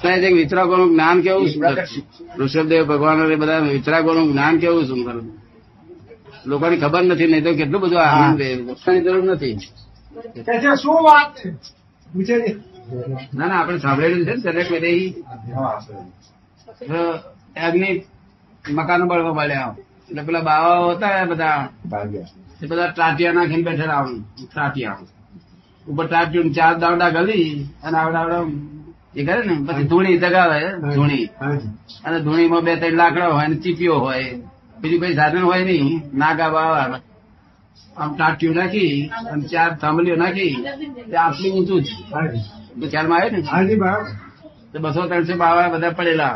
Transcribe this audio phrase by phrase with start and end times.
[0.00, 1.48] ત્યાં જે વિતરાગોનું જ્ઞાન કેવું
[2.38, 5.16] ઋષભદેવ ભગવાન બધા વિતરાગો નું જ્ઞાન કેવું સુંદર
[6.46, 8.42] લોકોની ખબર નથી નહીં તો કેટલું બધું આનંદ
[9.04, 9.54] જરૂર નથી.
[10.82, 11.30] શું વાત
[12.24, 12.38] છે?
[13.34, 14.68] ના ના આપણે સાંભળેલું છે ને દરેક
[17.66, 17.90] અગ્નિ
[18.70, 19.74] મકાનો બળવા મળ્યા
[20.10, 21.60] એટલે પેલા બાવાઓ હતા બધા.
[22.62, 24.04] એ બધા ટાટિયા નાખીને બેઠેલા
[24.54, 24.98] ટાટિયા.
[25.86, 27.48] ઉપર ટાટિયું ચાર દાવડા ગલી
[27.84, 28.42] અને આવડા આવડા
[29.16, 30.60] એ કરે ને પછી ધૂણી દગાવે
[30.96, 31.24] ધૂણી.
[32.04, 34.26] અને ધૂણીમાં બે ત્રણ લાકડા હોય અને ચીપીઓ હોય.
[34.80, 36.02] બીજું કઈ સાધન હોય નહીં.
[36.20, 37.00] નાગા બાવા.
[37.96, 38.92] આમ ટાટિયું નાખી
[39.32, 40.54] અને ચાર થાંભલીઓ નાખી.
[41.24, 41.88] આટલું ઊંચું જ.
[42.90, 43.40] ખ્યાલમાં આવે ને?
[44.72, 46.32] તો બસો ત્રણસો બાવા બધા પડેલા.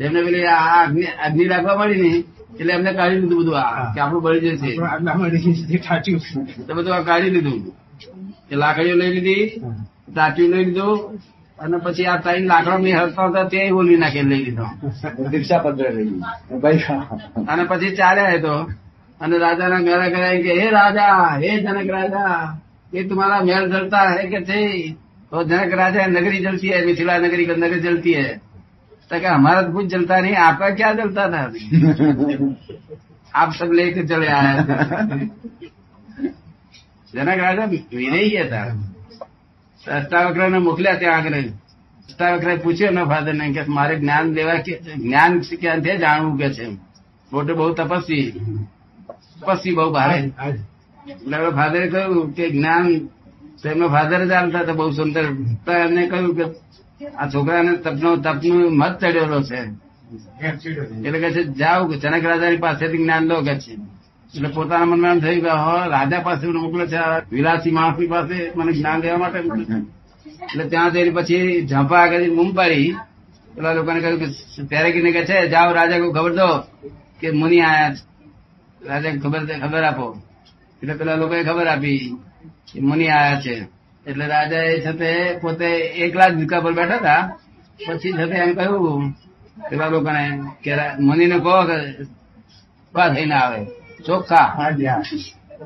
[0.00, 0.84] એમને પેલી આ
[1.26, 2.10] અગ્નિ રાખવા મળી ને
[2.60, 4.70] એટલે એમને કાઢી લીધું બધું આ કે આપણું બળી જશે.
[6.66, 7.60] તો બધું આ કાઢી લીધું.
[8.52, 9.44] એ લાકડીઓ લઈ લીધી
[10.14, 10.96] ટાટિયું લઈ લીધું
[11.59, 14.67] અને પછી આ ત્રણ લાકડો મેં હરતા હતા તે ઓલવી નાખી લઈ લીધો
[15.29, 16.11] દીક્ષા પત્ર લઈ
[16.59, 16.99] ભાઈ
[17.47, 18.55] અને પછી ચાલ્યા એ તો
[19.21, 22.37] અને રાજાના મેળા કરાય કે હે રાજા હે જનક રાજા
[22.91, 24.61] ये तुम्हारा महल जलता है कि थे
[25.31, 28.27] तो जनक राजा नगरी जलती है मिथिला नगरी का नगर जलती है
[29.11, 31.41] तो क्या हमारा तो कुछ जलता नहीं आपका क्या जलता था
[33.33, 34.55] आप सब लेके चले आए
[37.13, 38.61] જનક રાજા વિનયી હતા
[39.86, 41.32] અષ્ટાવક્ર ને મોકલ્યા ત્યાં આગળ.
[41.32, 46.68] અષ્ટાવક્ર પૂછ્યું એના ફાધર ને કે મારે જ્ઞાન લેવા કે જ્ઞાન ક્યાંથી જાણવું કે છે?
[47.32, 48.30] મોટો બહુ તપસ્વી.
[49.40, 52.98] તપસ્વી બહુ ભારે એટલે ફાધરે કહ્યું કે જ્ઞાન
[53.62, 55.32] તેમનો ફાધર જ હાલતા હતા બહુ સુંદર.
[55.66, 56.44] તો એમને કહ્યું કે
[57.06, 59.60] આ છોકરાને તપનો તપનું મત ચડેલો છે.
[61.08, 63.99] એટલે કે છે જાઓ જનક રાજાની પાસેથી જ્ઞાન લો કે છે.
[64.34, 67.00] એટલે પોતાના મનમાં એમ થયું કે હા રાજા પાસે મોકલે છે
[67.32, 69.38] વિલાસી માણસની પાસે મને જ્ઞાન લેવા માટે.
[70.44, 72.88] એટલે ત્યાં જઈને પછી ઝાંપા આગળ બૂમ પાડી
[73.54, 74.28] પેલા લોકોને કહ્યું કે
[74.70, 76.48] ત્યારે કીને કે છે, જાઓ રાજા કોઈ ખબર દો
[77.20, 77.94] કે મુનિ આયા
[78.88, 80.06] રાજા ખબર ખબર આપો.
[80.82, 82.00] એટલે પેલા લોકોએ ખબર આપી
[82.68, 83.54] કે મુનિ આયા છે.
[84.06, 85.68] એટલે રાજા એ છે પોતે
[86.04, 87.22] એકલા જ ઝુકા પર બેઠા હતા.
[87.86, 89.02] પછી છે એમ કહ્યું
[89.68, 90.24] પેલા લોકોને
[90.64, 90.72] કે
[91.06, 91.78] મુનિને કહો કે
[92.94, 93.60] ઊભા થઈને આવે.
[94.06, 94.44] ચોખ્ખા.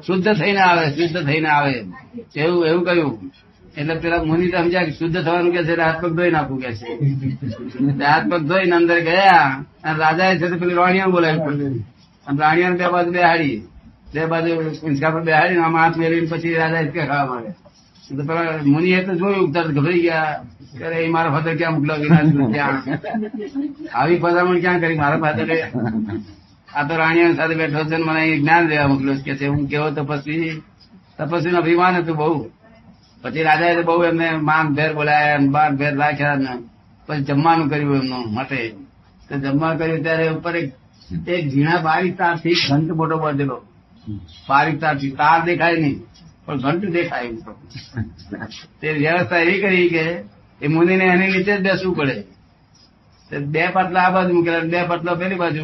[0.07, 1.75] શુદ્ધ થઈને આવે શુદ્ધ થઈને આવે.
[2.37, 3.33] એવું એવું કહ્યું.
[3.79, 6.61] એટલે પેલા મુનિ તો સમજ્યા કે શુદ્ધ થવાનું કે છે એટલે હાથ પગ ધોઈ નાખવું
[6.61, 6.93] કે છે.
[8.05, 11.41] હાથ પગ ધોઈને અંદર ગયા અને રાજાએ છે તે પેલી રાણીઓ બોલાવી
[12.27, 13.63] અને રાણીયાને બે બાજુ બેહાડી
[14.15, 17.49] બે બાજુ હિંચકા પર બેહાડી આમાં હાથ મેળવીને પછી રાજા હિંચકા ખાવા માંડે.
[18.17, 20.45] તો પેલા મુનિએ તો જોયું તરત ગભરાઈ ગયા.
[20.87, 22.09] અરે, એ મારા ફાધર ક્યાં મોકલાવી?
[23.95, 24.97] આવી પધામણ ક્યાં કરી?
[24.97, 25.65] મારા ફાધરે
[26.75, 29.89] આ તો રાણીઓ સાથે બેઠો છે મને અહીં જ્ઞાન લેવા મોકલ્યો કે છે, હું કેવો
[29.91, 30.53] તપસ્વી
[31.19, 32.39] તપસ્વીનું અભિમાન હતું બહુ.
[33.25, 36.53] પછી રાજાએ બહુ એમને માન ભેર બોલાયા બાર ભેર રાખ્યા ને
[37.09, 38.61] પછી જમવાનું કર્યું એમનું માટે.
[39.29, 43.57] તો જમવાનું કર્યું ત્યારે ઉપર એક ઝીણા બારીક તારથી ઘંટ મોટો બાંધેલો.
[44.49, 45.97] બારીક તારથી તાર દેખાય નહીં,
[46.47, 47.29] પણ ઘંટ દેખાય.
[48.81, 48.87] તે.
[48.95, 50.05] વ્યવસ્થા એવી કરી કે
[50.61, 52.17] એ મુનિને એની નીચે જ બેસવું પડે.
[53.49, 55.63] બે પાટલા આ બાજુ મૂકેલા, બે પાટલા પેલી બાજુ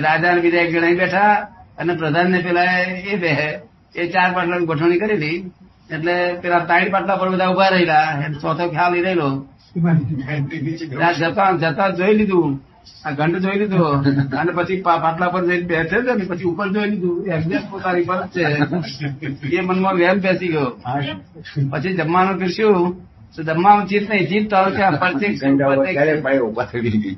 [0.00, 1.48] રાજા ને બીજા એક જણા બેઠા
[1.78, 3.60] અને પ્રધાન ને પેલા એ બે
[3.96, 5.50] એ ચાર પાટલાની ગોઠવણી કરેલી
[5.90, 8.24] એટલે પેલા ત્રણ પાટલા પર બધા ઊભા રહેલા.
[8.40, 9.46] ચોથો ખ્યાલ રહેલો.
[11.18, 12.62] જતા જતા જોઈ લીધું.
[13.04, 14.04] આ ઘંટ જોઈ લીધો.
[14.38, 17.26] અને પછી પાટલા પર જઈને બેસે છે ને પછી ઉપર જોઈ લીધું.
[17.26, 19.56] એક્ઝેક્ટ પોતાની પર છે.
[19.56, 20.80] એ મનમાં વેમ બેસી ગયો.
[21.70, 23.08] પછી જમવાનું પીરસ્યું.
[23.36, 24.82] તો જમવાનું ચીત નહીં ચીત તો થઈ
[27.00, 27.16] ગઈ?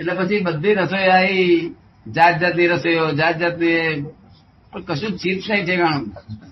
[0.00, 1.74] એટલે પછી બધી રસોઈ આવી.
[2.06, 4.04] જાત જાતની રસોઈઓ જાત જાતની
[4.72, 6.04] પણ કશું ચીપ નહીં ઠેકાણું.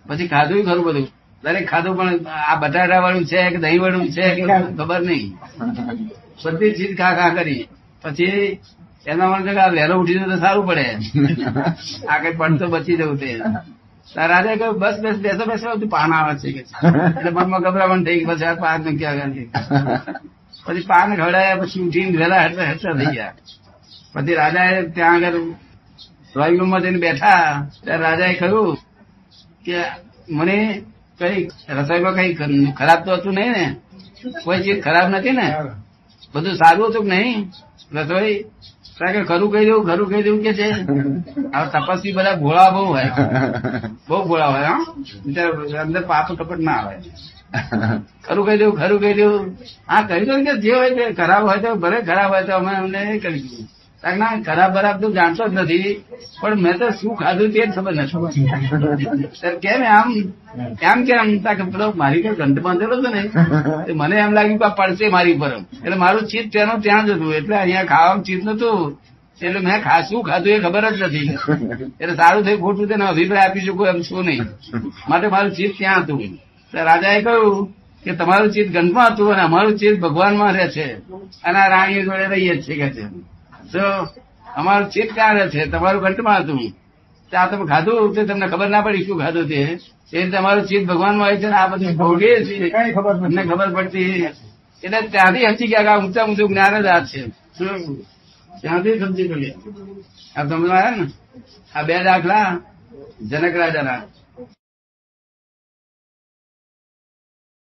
[0.08, 1.06] પછી ખાધું ખરું બધું.
[1.42, 2.14] દરેક ખાધું પણ
[2.48, 4.42] આ બટાટા વાળું છે કે દહીં વાળું છે કે
[4.78, 5.28] ખબર નહીં.
[6.42, 7.62] બધી ચીજ ખા ખા કરી
[8.02, 8.60] પછી
[9.10, 10.86] એના માટે આ વહેલો ઉઠી તો સારું પડે.
[12.10, 13.30] આ કઈ પણ તો બચી જવું તે.
[14.30, 15.68] રાજા કહ્યું બસ બસ બેસો બેસો.
[15.76, 19.46] બધું પાન આવે છે એટલે મનમાં ગભરામણ થઈ પછી આ પાન ક્યાં આગળ
[20.66, 23.34] પછી પાન ખવડાયા પછી ઉઠીને વહેલા હેઠળ હેઠળ થઈ ગયા.
[24.14, 25.38] પછી રાજાએ ત્યાં આગળ
[26.28, 27.44] ડ્રોઈંગ રૂમમાં જઈને બેઠા,
[27.84, 28.76] ત્યારે રાજાએ કહ્યું
[29.64, 29.78] કે
[30.36, 30.58] મને
[31.20, 31.38] કઈ
[31.76, 32.30] રસોઈમાં કઈ
[32.78, 33.64] ખરાબ તો હતું નહીં ને?
[34.44, 35.46] કોઈ ચીજ ખરાબ નથી ને?
[36.34, 37.38] બધું સારું હતું કે નહીં?
[37.96, 38.36] રસોઈ
[39.14, 40.68] કે ખરું કહી દઉં ખરું કહી દઉં કે છે.
[41.54, 43.12] હવે તપસ્વી બધા ભોળા બહુ હોય.
[44.08, 44.82] બહુ ભોળા હોય, હા.
[45.84, 46.96] અંદર પાપ કપટ ના આવે
[48.26, 49.34] ખરું કહી દઉં ખરું કહી દઉં
[49.90, 52.72] હા કહી દઉં કે જે હોય તે ખરાબ હોય તો ભલે ખરાબ હોય તો અમે
[52.80, 53.58] અમને કરી કે
[54.04, 55.90] ના ખરાબ બરાબ તો જાણતો જ નથી,
[56.40, 59.58] પણ મેં તો શું ખાધું તે ખબર નથી.
[59.64, 60.08] કેમ આમ?
[60.90, 63.22] એમ કેમ પેલો મારી કઈ ઘંટ બાંધેલો હતો ને
[64.00, 65.52] મને એમ લાગ્યું કે પડશે મારી પર
[65.84, 67.30] એટલે મારું ચિત્ત તેનું ત્યાં જ હતું.
[67.38, 68.78] એટલે અહીંયા ખાવાનું ચિત્ત નતું
[69.38, 71.28] એટલે મેં ખા, શું ખાધું એ ખબર જ નથી.
[72.00, 74.44] એટલે સારું થયું, ખોટું તેનો અભિપ્રાય આપી શકું એમ શું નહીં.
[75.08, 76.20] માટે મારું ચીજ ત્યાં હતું.
[76.72, 77.58] રાજાએ કહ્યું
[78.04, 80.86] કે તમારું ચિત્ત ગંધમાં હતું અને અમારું ચિત્ત ભગવાનમાં રહે છે.
[81.46, 83.04] અને આ રાણીઓ જોડે રહીએ જ છે કે છે.
[84.56, 85.66] અમારું ચિત્ત ક્યાં છે?
[85.66, 86.60] તમારું કંઠમાં હતું.
[87.36, 88.14] આ તમે ખાધું?
[88.14, 89.78] તે તમને ખબર ના પડી શું ખાધું તે.
[90.12, 92.70] એ રીતે અમારું ચિત્ત ભગવાનમાં હોય છે ને આ બધું ભોગીએ છીએ.
[92.70, 93.14] કઈ ખબર.
[93.14, 94.28] તમને ખબર પડતી.
[94.84, 97.22] એટલે ત્યાંથી સમજી ગયા કે આ ઊંચા ઊંચું જ્ઞાન જ આ છે.
[98.60, 99.54] ત્યાંથી સમજી ગયા
[100.36, 101.06] આ તમે આવ્યા ને?
[101.74, 102.60] આ બે દાખલા
[103.22, 104.02] જનક રાજાના.